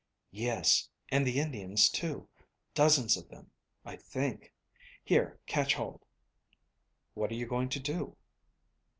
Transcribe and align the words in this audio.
"Yes, 0.33 0.89
and 1.09 1.27
the 1.27 1.39
Indians 1.39 1.87
too; 1.87 2.27
dozens 2.73 3.17
of 3.17 3.29
them, 3.29 3.51
I 3.85 3.97
think. 3.97 4.51
Here, 5.03 5.37
catch 5.45 5.75
hold." 5.75 6.07
"What 7.13 7.29
are 7.31 7.35
you 7.35 7.45
going 7.45 7.69
to 7.69 7.79
do?" 7.79 8.17